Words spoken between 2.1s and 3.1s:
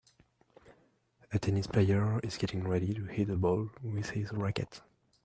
is getting ready to